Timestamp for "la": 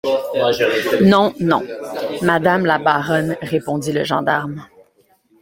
2.65-2.79